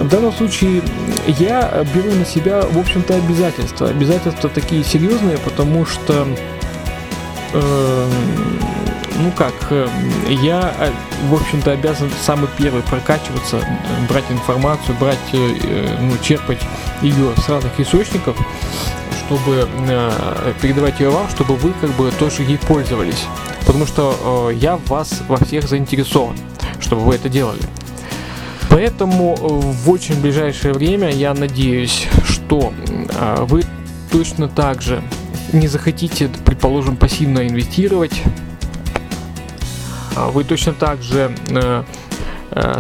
в 0.01 0.09
данном 0.09 0.33
случае 0.33 0.83
я 1.27 1.85
беру 1.95 2.13
на 2.13 2.27
себя, 2.27 2.61
в 2.61 2.79
общем-то, 2.79 3.15
обязательства. 3.15 3.89
Обязательства 3.89 4.51
такие 4.51 4.85
серьезные, 4.85 5.39
потому 5.39 5.87
что, 5.87 6.27
э, 7.55 8.11
ну 9.17 9.33
как, 9.33 9.55
э, 9.71 9.89
я, 10.29 10.75
э, 10.79 10.91
в 11.29 11.35
общем-то, 11.35 11.73
обязан 11.73 12.11
самый 12.21 12.49
первый 12.59 12.83
прокачиваться, 12.83 13.67
брать 14.11 14.31
информацию, 14.31 14.95
брать, 15.01 15.19
э, 15.33 15.97
ну, 16.01 16.13
черпать 16.23 16.61
ее 17.01 17.33
с 17.39 17.49
разных 17.49 17.81
источников, 17.81 18.37
чтобы 19.27 19.69
э, 19.89 20.53
передавать 20.61 21.01
ее 21.01 21.11
вам, 21.11 21.29
чтобы 21.29 21.57
вы 21.57 21.73
как 21.81 21.91
бы 21.91 22.11
тоже 22.19 22.43
ей 22.43 22.59
пользовались. 22.59 23.25
Потому 23.67 23.87
что 23.87 24.51
э, 24.51 24.55
я 24.57 24.77
вас 24.77 25.23
во 25.29 25.37
всех 25.39 25.69
заинтересован, 25.69 26.37
чтобы 26.81 27.03
вы 27.03 27.15
это 27.15 27.29
делали. 27.29 27.61
Поэтому 28.69 29.35
э, 29.35 29.41
в 29.41 29.91
очень 29.91 30.21
ближайшее 30.21 30.75
время 30.75 31.11
я 31.11 31.33
надеюсь, 31.33 32.07
что 32.25 32.73
э, 32.85 33.45
вы 33.45 33.63
точно 34.11 34.49
так 34.49 34.83
же 34.83 35.03
не 35.53 35.69
захотите, 35.69 36.29
предположим, 36.45 36.97
пассивно 36.97 37.47
инвестировать, 37.47 38.23
вы 40.17 40.45
точно 40.45 40.73
так 40.73 41.03
же 41.03 41.35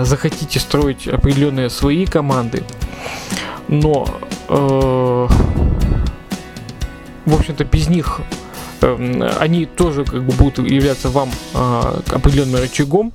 захотите 0.03 0.61
строить 0.61 1.09
определенные 1.09 1.69
свои 1.69 2.07
команды, 2.07 2.63
но 3.67 4.07
в 7.27 7.35
общем-то 7.35 7.65
без 7.65 7.89
них 7.89 8.21
они 8.81 9.65
тоже 9.65 10.05
как 10.05 10.25
бы 10.25 10.33
будут 10.35 10.59
являться 10.59 11.09
вам 11.09 11.31
определенным 11.55 12.61
рычагом 12.61 13.13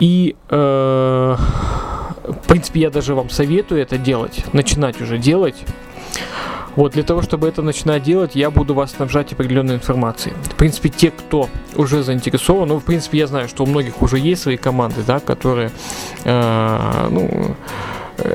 и 0.00 0.36
в 2.28 2.46
принципе, 2.46 2.80
я 2.80 2.90
даже 2.90 3.14
вам 3.14 3.30
советую 3.30 3.80
это 3.80 3.96
делать, 3.98 4.44
начинать 4.52 5.00
уже 5.00 5.18
делать. 5.18 5.56
Вот, 6.76 6.92
для 6.92 7.02
того, 7.02 7.22
чтобы 7.22 7.48
это 7.48 7.62
начинать 7.62 8.02
делать, 8.04 8.36
я 8.36 8.50
буду 8.50 8.74
вас 8.74 8.92
снабжать 8.92 9.32
определенной 9.32 9.76
информацией. 9.76 10.34
В 10.44 10.54
принципе, 10.54 10.90
те, 10.90 11.10
кто 11.10 11.48
уже 11.74 12.02
заинтересован, 12.02 12.68
ну, 12.68 12.78
в 12.78 12.84
принципе, 12.84 13.18
я 13.18 13.26
знаю, 13.26 13.48
что 13.48 13.64
у 13.64 13.66
многих 13.66 14.00
уже 14.00 14.18
есть 14.18 14.42
свои 14.42 14.56
команды, 14.56 15.02
да, 15.04 15.18
которые, 15.18 15.72
э, 16.24 17.08
ну, 17.10 17.22
э, 17.22 17.54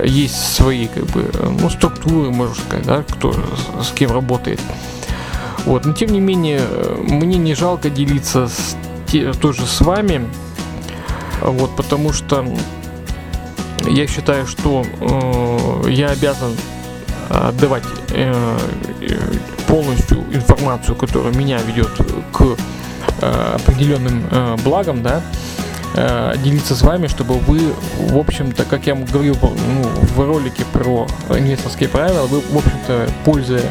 есть 0.03 0.55
свои, 0.55 0.87
как 0.87 1.05
бы, 1.05 1.29
ну, 1.59 1.69
структуры, 1.69 2.31
можно 2.31 2.55
сказать, 2.55 2.85
да, 2.85 3.03
кто 3.03 3.33
с, 3.81 3.91
кем 3.91 4.11
работает. 4.11 4.59
Вот, 5.65 5.85
но 5.85 5.93
тем 5.93 6.11
не 6.11 6.19
менее, 6.19 6.61
мне 6.99 7.37
не 7.37 7.55
жалко 7.55 7.89
делиться 7.89 8.47
с, 8.47 8.75
те, 9.07 9.31
тоже 9.33 9.65
с 9.65 9.81
вами, 9.81 10.27
вот, 11.41 11.75
потому 11.75 12.13
что 12.13 12.45
я 13.87 14.07
считаю, 14.07 14.47
что 14.47 14.85
э, 14.99 15.89
я 15.89 16.09
обязан 16.09 16.55
отдавать 17.29 17.83
э, 18.11 18.57
полностью 19.67 20.19
информацию, 20.33 20.95
которая 20.95 21.33
меня 21.33 21.59
ведет 21.61 21.91
к 22.31 22.55
э, 23.21 23.55
определенным 23.55 24.23
э, 24.29 24.55
благам, 24.63 25.03
да, 25.03 25.17
э, 25.17 25.62
делиться 26.43 26.75
с 26.75 26.81
вами, 26.81 27.07
чтобы 27.07 27.35
вы, 27.35 27.59
в 27.97 28.17
общем-то, 28.17 28.65
как 28.65 28.87
я 28.87 28.95
говорил 28.95 29.37
ну, 29.41 29.83
в 29.83 30.19
ролике 30.25 30.65
про 30.73 31.07
инвесторские 31.29 31.89
правила, 31.89 32.25
вы, 32.25 32.39
в 32.39 32.57
общем-то, 32.57 33.09
пользуя 33.25 33.61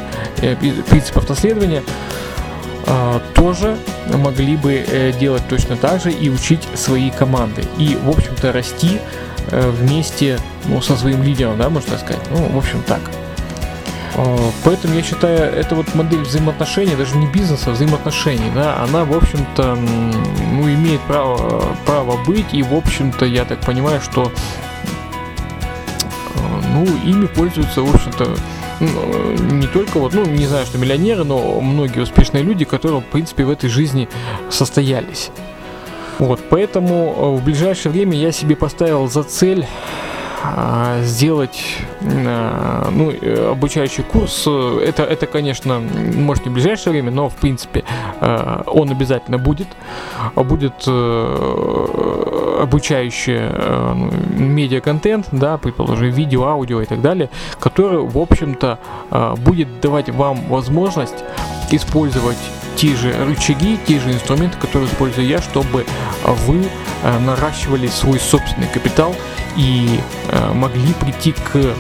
э, 0.41 0.55
принципов 0.89 1.29
наследования, 1.29 1.83
э, 2.87 3.21
тоже 3.35 3.77
могли 4.07 4.57
бы 4.57 4.85
э, 4.87 5.13
делать 5.19 5.43
точно 5.49 5.77
так 5.77 6.01
же 6.01 6.13
и 6.13 6.31
учить 6.31 6.67
свои 6.75 7.11
команды. 7.11 7.65
И, 7.79 7.99
в 8.01 8.09
общем-то, 8.09 8.53
расти 8.53 9.01
Э, 9.51 9.71
вместе 9.71 10.39
ну, 10.67 10.81
со 10.81 10.97
своим 10.97 11.23
лидером, 11.23 11.59
да, 11.59 11.69
можно 11.69 11.99
сказать. 11.99 12.23
Ну, 12.31 12.49
в 12.49 12.57
общем, 12.57 12.83
так. 12.87 13.01
Э, 14.15 14.37
поэтому 14.65 14.95
я 14.95 15.03
считаю, 15.03 15.53
это 15.53 15.75
вот 15.75 15.95
модель 15.95 16.21
взаимоотношений, 16.21 16.95
даже 16.95 17.17
не 17.17 17.27
бизнеса, 17.27 17.65
а 17.67 17.71
взаимоотношений, 17.73 18.51
да, 18.55 18.83
она, 18.83 19.05
в 19.05 19.15
общем-то, 19.15 19.75
ну, 19.75 20.73
имеет 20.73 21.01
право, 21.03 21.77
право 21.85 22.02
быть, 22.27 22.53
и, 22.53 22.63
в 22.63 22.75
общем-то, 22.75 23.25
я 23.25 23.45
так 23.45 23.61
понимаю, 23.61 24.01
что, 24.01 24.33
э, 26.35 26.63
ну, 26.75 26.85
ими 27.05 27.27
пользуются, 27.27 27.83
в 27.83 27.95
общем-то, 27.95 28.37
не 28.81 29.67
только 29.69 29.99
вот, 29.99 30.13
ну, 30.15 30.25
не 30.25 30.47
знаю, 30.47 30.67
что 30.67 30.79
миллионеры, 30.79 31.25
но 31.25 31.61
многие 31.61 32.01
успешные 32.01 32.43
люди, 32.43 32.65
которые, 32.65 33.01
в 33.01 33.05
принципе, 33.05 33.45
в 33.45 33.51
этой 33.51 33.69
жизни 33.69 34.09
состоялись. 34.51 35.31
Вот, 36.19 36.41
поэтому 36.51 37.15
э, 37.17 37.41
в 37.41 37.45
ближайшее 37.45 37.93
время 37.93 38.17
я 38.17 38.33
себе 38.33 38.57
поставил 38.57 39.09
за 39.09 39.23
цель 39.23 39.67
сделать 41.03 41.77
а, 42.03 42.89
ну, 42.91 43.11
э, 43.11 43.51
обучающий 43.51 44.03
курс. 44.05 44.47
Это, 44.47 45.05
это, 45.05 45.27
конечно, 45.27 45.79
может 45.81 46.45
не 46.45 46.51
в 46.51 46.55
ближайшее 46.55 46.93
время, 46.93 47.11
но 47.11 47.29
в 47.29 47.37
принципе 47.37 47.85
а, 48.21 48.63
он 48.67 48.91
обязательно 48.91 49.39
будет. 49.39 49.69
Будет 50.35 50.87
обучающий 52.59 53.41
ну, 53.95 54.11
медиа-контент, 54.37 55.29
да, 55.33 55.59
предположим, 55.59 56.11
видео, 56.11 56.45
аудио 56.45 56.81
и 56.81 56.85
так 56.85 57.01
далее, 57.01 57.31
который, 57.59 57.99
в 58.03 58.19
общем-то, 58.19 58.79
будет 59.39 59.81
давать 59.81 60.11
вам 60.11 60.41
возможность 60.49 61.25
использовать 61.71 62.39
те 62.77 62.97
же 62.97 63.13
рычаги, 63.25 63.79
те 63.87 64.01
же 64.01 64.13
инструменты, 64.13 64.59
которые 64.59 64.89
использую 64.91 65.27
я, 65.27 65.41
чтобы 65.41 65.87
вы 66.25 66.67
э, 67.03 67.19
наращивали 67.19 67.87
свой 67.89 68.19
собственный 68.19 68.69
капитал 68.69 69.15
и 69.57 70.01
э, 70.29 70.53
могли 70.53 70.93
прийти 70.95 71.33
к 71.33 71.57
э, 71.57 71.75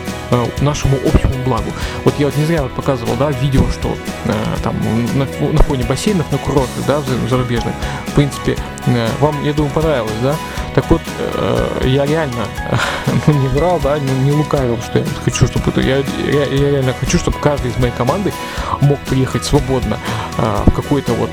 нашему 0.61 0.97
общему 1.07 1.35
благу. 1.45 1.71
Вот 2.05 2.15
я 2.19 2.27
вот 2.27 2.37
не 2.37 2.45
зря 2.45 2.63
вот 2.63 2.73
показывал, 2.73 3.15
да, 3.17 3.31
видео, 3.31 3.65
что 3.71 3.97
там 4.63 4.77
на 5.15 5.27
фоне 5.65 5.85
бассейнов 5.85 6.31
на 6.33 6.39
курортах, 6.39 6.87
да, 6.87 7.03
зарубежных, 7.29 7.75
в 8.07 8.13
принципе, 8.13 8.57
вам, 9.21 9.43
я 9.45 9.53
думаю, 9.53 9.73
понравилось, 9.73 10.13
да. 10.23 10.37
Так 10.75 10.91
вот, 10.91 11.03
я 11.85 12.07
реально 12.07 12.47
ну, 13.27 13.35
не 13.35 13.49
врал, 13.49 13.79
да, 13.83 13.99
не, 13.99 14.11
не 14.25 14.33
лукавил, 14.33 14.79
что 14.79 15.01
я 15.01 15.05
хочу, 15.25 15.47
чтобы 15.47 15.71
это, 15.71 15.81
я, 15.81 15.99
я, 15.99 16.45
я 16.45 16.71
реально 16.71 16.95
хочу, 16.99 17.19
чтобы 17.19 17.39
каждый 17.39 17.71
из 17.71 17.77
моей 17.79 17.93
команды 17.93 18.33
мог 18.81 18.99
приехать 19.01 19.45
свободно 19.45 19.99
в 20.39 20.71
какой-то 20.73 21.13
вот 21.13 21.31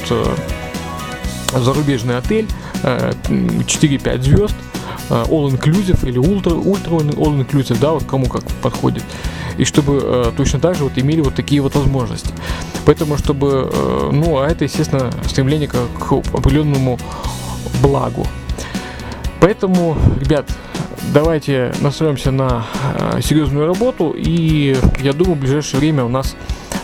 зарубежный 1.53 2.17
отель, 2.17 2.47
4-5 2.83 4.21
звезд, 4.21 4.55
all 5.09 5.49
inclusive 5.49 6.07
или 6.07 6.17
ультра, 6.17 6.53
ультра 6.53 6.91
all 6.91 7.39
inclusive, 7.39 7.79
да, 7.79 7.91
вот 7.91 8.03
кому 8.03 8.27
как 8.27 8.43
подходит. 8.61 9.03
И 9.57 9.65
чтобы 9.65 9.99
э, 10.01 10.31
точно 10.37 10.59
так 10.59 10.75
же 10.75 10.85
вот 10.85 10.93
имели 10.97 11.19
вот 11.19 11.35
такие 11.35 11.61
вот 11.61 11.75
возможности. 11.75 12.33
Поэтому, 12.85 13.17
чтобы, 13.17 13.69
э, 13.71 14.09
ну, 14.11 14.39
а 14.39 14.47
это, 14.47 14.63
естественно, 14.63 15.11
стремление 15.27 15.67
к, 15.67 15.73
к 15.73 16.13
определенному 16.13 16.97
благу. 17.81 18.25
Поэтому, 19.39 19.97
ребят, 20.19 20.49
давайте 21.13 21.73
настроимся 21.81 22.31
на 22.31 22.65
э, 22.93 23.21
серьезную 23.21 23.67
работу, 23.67 24.13
и 24.15 24.75
я 25.01 25.13
думаю, 25.13 25.35
в 25.35 25.39
ближайшее 25.39 25.79
время 25.79 26.03
у 26.03 26.09
нас 26.09 26.35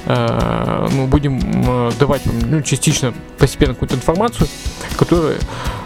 э, 0.05 0.87
мы 0.91 1.07
будем 1.07 1.39
э, 1.39 1.91
давать 1.99 2.21
ну, 2.25 2.61
частично, 2.61 3.13
постепенно 3.37 3.73
какую-то 3.73 3.95
информацию, 3.95 4.47
которая, 4.97 5.35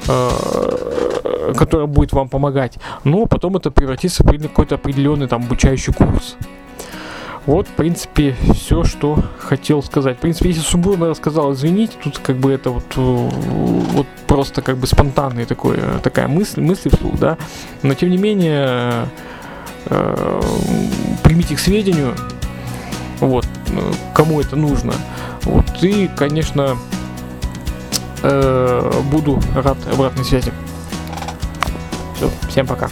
э, 0.07 1.53
которая 1.57 1.87
будет 1.87 2.13
вам 2.13 2.29
помогать, 2.29 2.77
но 3.03 3.25
потом 3.25 3.57
это 3.57 3.71
превратится 3.71 4.23
в 4.23 4.41
какой-то 4.41 4.75
определенный 4.75 5.27
там 5.27 5.43
обучающий 5.43 5.93
курс. 5.93 6.37
Вот, 7.45 7.67
в 7.67 7.71
принципе, 7.71 8.35
все, 8.53 8.83
что 8.83 9.23
хотел 9.39 9.81
сказать. 9.81 10.17
В 10.17 10.19
принципе, 10.19 10.49
если 10.49 10.61
сумбурно 10.61 11.09
рассказал, 11.09 11.53
извините, 11.53 11.93
тут 12.01 12.19
как 12.19 12.37
бы 12.37 12.51
это 12.51 12.69
вот, 12.69 12.83
э, 12.95 12.99
вот 12.99 14.07
просто 14.27 14.61
как 14.61 14.77
бы 14.77 14.85
спонтанная 14.87 15.45
такой, 15.45 15.77
э, 15.77 15.99
такая 16.03 16.27
мысль, 16.27 16.61
мысль 16.61 16.89
вслух, 16.89 17.17
да. 17.17 17.37
Но, 17.81 17.93
тем 17.93 18.09
не 18.09 18.17
менее, 18.17 19.07
э, 19.85 20.41
примите 21.23 21.55
к 21.55 21.59
сведению, 21.59 22.13
вот, 23.19 23.47
кому 24.13 24.41
это 24.41 24.55
нужно. 24.55 24.93
Вот, 25.43 25.65
и, 25.81 26.09
конечно, 26.15 26.77
буду 29.11 29.41
рад 29.55 29.77
обратной 29.93 30.25
связи. 30.25 30.51
Все, 32.15 32.29
всем 32.49 32.67
пока. 32.67 32.89